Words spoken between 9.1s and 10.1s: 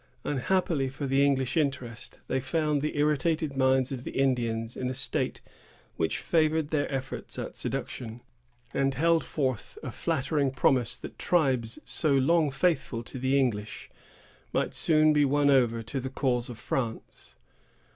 forth a